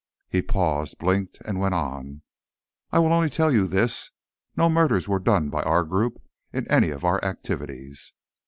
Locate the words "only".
3.13-3.29